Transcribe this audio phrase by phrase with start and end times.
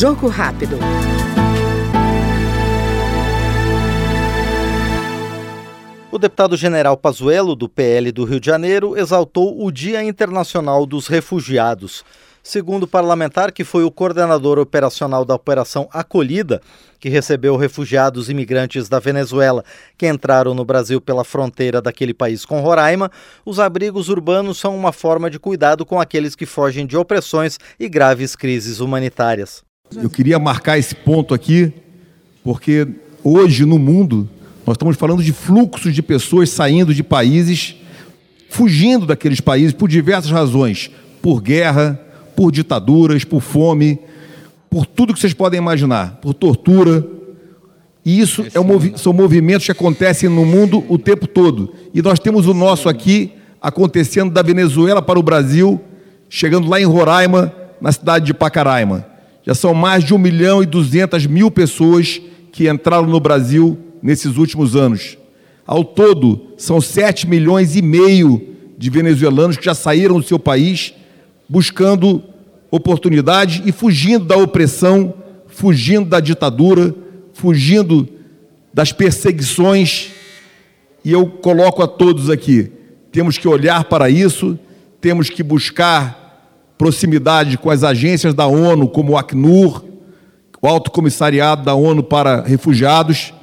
[0.00, 0.78] Jogo rápido.
[6.10, 11.06] O deputado general Pazuello, do PL do Rio de Janeiro, exaltou o Dia Internacional dos
[11.06, 12.02] Refugiados.
[12.42, 16.62] Segundo o parlamentar, que foi o coordenador operacional da Operação Acolhida,
[16.98, 19.62] que recebeu refugiados imigrantes da Venezuela
[19.98, 23.10] que entraram no Brasil pela fronteira daquele país com Roraima,
[23.44, 27.86] os abrigos urbanos são uma forma de cuidado com aqueles que fogem de opressões e
[27.86, 29.62] graves crises humanitárias.
[29.96, 31.72] Eu queria marcar esse ponto aqui,
[32.44, 32.86] porque
[33.24, 34.28] hoje no mundo
[34.64, 37.74] nós estamos falando de fluxos de pessoas saindo de países,
[38.48, 42.00] fugindo daqueles países por diversas razões, por guerra,
[42.36, 43.98] por ditaduras, por fome,
[44.68, 47.04] por tudo que vocês podem imaginar, por tortura.
[48.04, 51.74] E isso é movi são movimentos que acontecem no mundo o tempo todo.
[51.92, 55.80] E nós temos o nosso aqui acontecendo da Venezuela para o Brasil,
[56.28, 59.09] chegando lá em Roraima, na cidade de Pacaraima.
[59.42, 62.20] Já são mais de 1 milhão e 200 mil pessoas
[62.52, 65.16] que entraram no Brasil nesses últimos anos.
[65.66, 70.94] Ao todo, são 7 milhões e meio de venezuelanos que já saíram do seu país
[71.48, 72.22] buscando
[72.70, 75.12] oportunidade e fugindo da opressão,
[75.48, 76.94] fugindo da ditadura,
[77.32, 78.08] fugindo
[78.72, 80.10] das perseguições.
[81.04, 82.70] E eu coloco a todos aqui:
[83.10, 84.58] temos que olhar para isso,
[85.00, 86.29] temos que buscar
[86.80, 89.84] proximidade com as agências da ONU, como o Acnur,
[90.62, 93.34] o Alto Comissariado da ONU para Refugiados,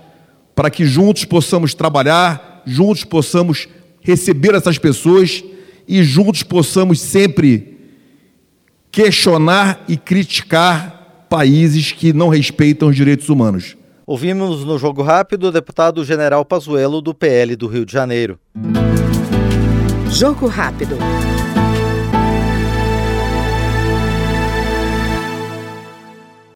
[0.55, 3.67] para que juntos possamos trabalhar, juntos possamos
[4.01, 5.43] receber essas pessoas
[5.87, 7.77] e juntos possamos sempre
[8.89, 13.77] questionar e criticar países que não respeitam os direitos humanos.
[14.07, 18.39] Ouvimos no Jogo Rápido o deputado general Pazuello do PL do Rio de Janeiro.
[20.09, 20.97] Jogo Rápido.